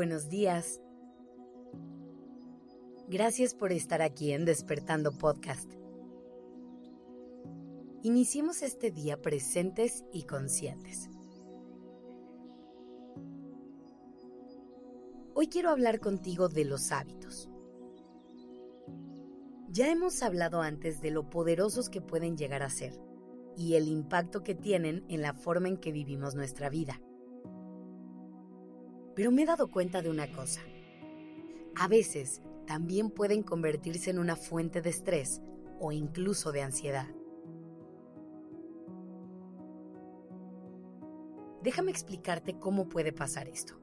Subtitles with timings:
[0.00, 0.80] Buenos días.
[3.06, 5.70] Gracias por estar aquí en Despertando Podcast.
[8.02, 11.10] Iniciemos este día presentes y conscientes.
[15.34, 17.50] Hoy quiero hablar contigo de los hábitos.
[19.68, 22.98] Ya hemos hablado antes de lo poderosos que pueden llegar a ser
[23.54, 27.02] y el impacto que tienen en la forma en que vivimos nuestra vida.
[29.20, 30.62] Pero me he dado cuenta de una cosa.
[31.76, 35.42] A veces también pueden convertirse en una fuente de estrés
[35.78, 37.06] o incluso de ansiedad.
[41.62, 43.78] Déjame explicarte cómo puede pasar esto.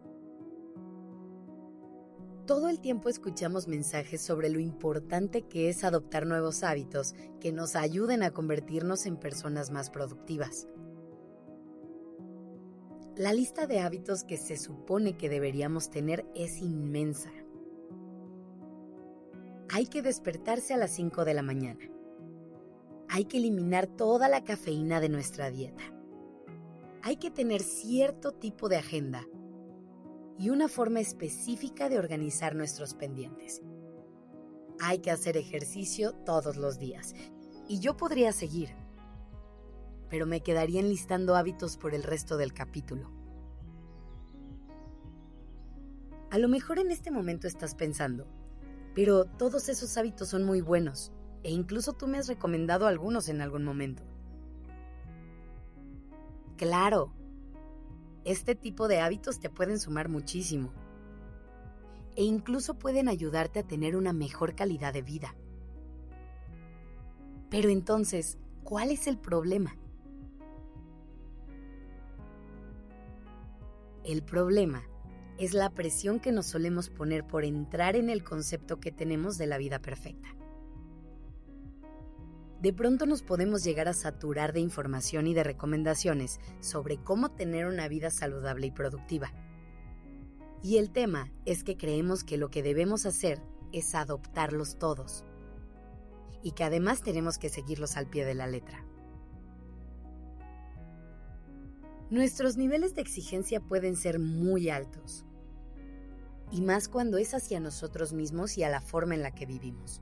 [2.48, 7.76] Todo el tiempo escuchamos mensajes sobre lo importante que es adoptar nuevos hábitos que nos
[7.76, 10.68] ayuden a convertirnos en personas más productivas.
[13.18, 17.32] La lista de hábitos que se supone que deberíamos tener es inmensa.
[19.70, 21.90] Hay que despertarse a las 5 de la mañana.
[23.10, 25.82] Hay que eliminar toda la cafeína de nuestra dieta.
[27.02, 29.26] Hay que tener cierto tipo de agenda
[30.38, 33.64] y una forma específica de organizar nuestros pendientes.
[34.80, 37.16] Hay que hacer ejercicio todos los días.
[37.68, 38.70] Y yo podría seguir,
[40.10, 43.12] pero me quedaría enlistando hábitos por el resto del capítulo.
[46.30, 48.28] A lo mejor en este momento estás pensando,
[48.94, 51.12] pero todos esos hábitos son muy buenos,
[51.44, 54.04] e incluso tú me has recomendado algunos en algún momento.
[56.58, 57.14] Claro,
[58.26, 60.74] este tipo de hábitos te pueden sumar muchísimo
[62.18, 65.36] e incluso pueden ayudarte a tener una mejor calidad de vida.
[67.50, 69.78] Pero entonces, ¿cuál es el problema?
[74.08, 74.82] El problema
[75.38, 79.46] es la presión que nos solemos poner por entrar en el concepto que tenemos de
[79.46, 80.38] la vida perfecta
[82.62, 87.68] de pronto nos podemos llegar a saturar de información y de recomendaciones sobre cómo tener
[87.68, 89.32] una vida saludable y productiva.
[90.64, 93.42] Y el tema es que creemos que lo que debemos hacer
[93.72, 95.24] es adoptarlos todos.
[96.42, 98.84] Y que además tenemos que seguirlos al pie de la letra.
[102.10, 105.26] Nuestros niveles de exigencia pueden ser muy altos.
[106.52, 110.02] Y más cuando es hacia nosotros mismos y a la forma en la que vivimos.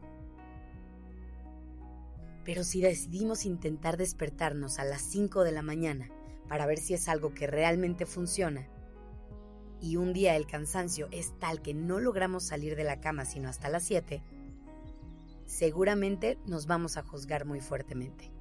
[2.43, 6.11] Pero si decidimos intentar despertarnos a las 5 de la mañana
[6.47, 8.69] para ver si es algo que realmente funciona,
[9.81, 13.49] y un día el cansancio es tal que no logramos salir de la cama sino
[13.49, 14.21] hasta las 7,
[15.47, 18.34] seguramente nos vamos a juzgar muy fuertemente.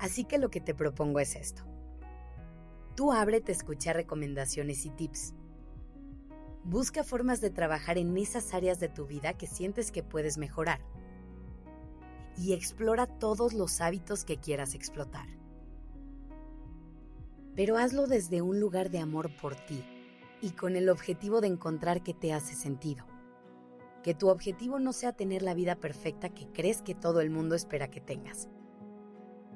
[0.00, 1.62] Así que lo que te propongo es esto.
[2.96, 5.34] Tú ábrete a escuchar recomendaciones y tips
[6.64, 10.80] Busca formas de trabajar en esas áreas de tu vida que sientes que puedes mejorar.
[12.36, 15.26] Y explora todos los hábitos que quieras explotar.
[17.56, 19.84] Pero hazlo desde un lugar de amor por ti
[20.40, 23.04] y con el objetivo de encontrar qué te hace sentido.
[24.02, 27.54] Que tu objetivo no sea tener la vida perfecta que crees que todo el mundo
[27.54, 28.48] espera que tengas.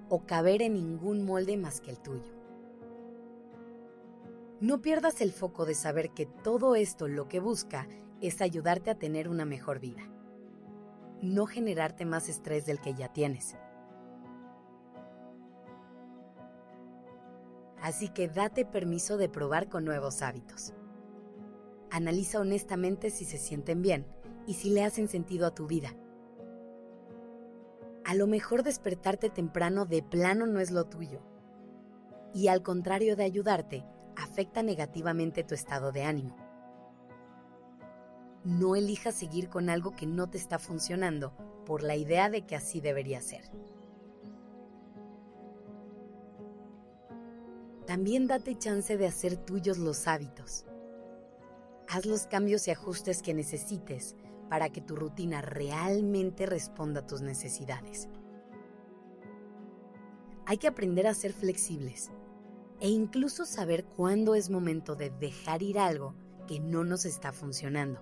[0.08, 2.34] O caber en ningún molde más que el tuyo.
[4.60, 7.86] No pierdas el foco de saber que todo esto lo que busca
[8.20, 10.02] es ayudarte a tener una mejor vida.
[11.20, 13.56] No generarte más estrés del que ya tienes.
[17.82, 20.72] Así que date permiso de probar con nuevos hábitos.
[21.90, 24.06] Analiza honestamente si se sienten bien
[24.46, 25.94] y si le hacen sentido a tu vida.
[28.04, 31.22] A lo mejor despertarte temprano de plano no es lo tuyo.
[32.34, 33.84] Y al contrario de ayudarte,
[34.14, 36.36] afecta negativamente tu estado de ánimo.
[38.44, 41.32] No elijas seguir con algo que no te está funcionando
[41.64, 43.50] por la idea de que así debería ser.
[47.86, 50.66] También date chance de hacer tuyos los hábitos.
[51.88, 54.14] Haz los cambios y ajustes que necesites
[54.54, 58.08] para que tu rutina realmente responda a tus necesidades.
[60.46, 62.12] Hay que aprender a ser flexibles
[62.78, 66.14] e incluso saber cuándo es momento de dejar ir algo
[66.46, 68.00] que no nos está funcionando.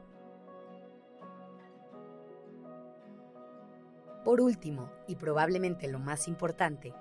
[4.22, 6.92] Por último, y probablemente lo más importante,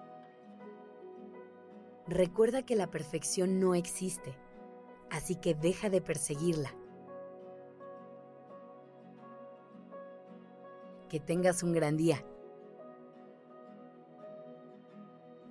[2.07, 4.33] recuerda que la perfección no existe,
[5.09, 6.73] así que deja de perseguirla.
[11.11, 12.23] Que tengas un gran día.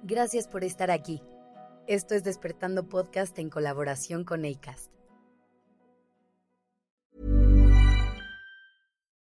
[0.02, 1.20] Gracias por estar aquí.
[1.86, 4.90] Esto es Despertando Podcast en colaboración con ACAST.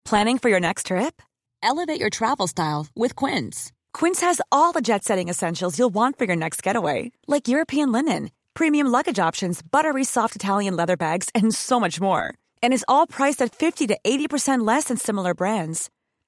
[0.05, 1.21] Planning for your next trip?
[1.61, 3.73] Elevate your travel style with Quince.
[3.91, 7.91] Quince has all the jet setting essentials you'll want for your next getaway, like European
[7.91, 12.33] linen, premium luggage options, buttery soft Italian leather bags, and so much more.
[12.63, 15.89] And is all priced at 50 to 80% less than similar brands.